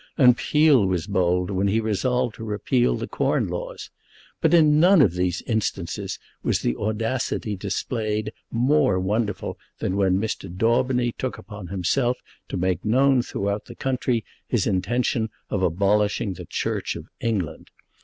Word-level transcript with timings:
And 0.17 0.35
Peel 0.35 0.87
was 0.87 1.05
bold 1.05 1.51
when 1.51 1.67
he 1.67 1.79
resolved 1.79 2.33
to 2.33 2.43
repeal 2.43 2.95
the 2.95 3.05
Corn 3.07 3.47
Laws. 3.47 3.91
But 4.41 4.51
in 4.51 4.79
none 4.79 4.99
of 4.99 5.13
these 5.13 5.43
instances 5.45 6.17
was 6.41 6.61
the 6.61 6.75
audacity 6.75 7.55
displayed 7.55 8.33
more 8.49 8.99
wonderful 8.99 9.59
than 9.77 9.95
when 9.95 10.17
Mr. 10.17 10.51
Daubeny 10.51 11.11
took 11.19 11.37
upon 11.37 11.67
himself 11.67 12.17
to 12.49 12.57
make 12.57 12.83
known 12.83 13.21
throughout 13.21 13.65
the 13.65 13.75
country 13.75 14.25
his 14.47 14.65
intention 14.65 15.29
of 15.51 15.61
abolishing 15.61 16.33
the 16.33 16.45
Church 16.45 16.95
of 16.95 17.05
England. 17.19 17.69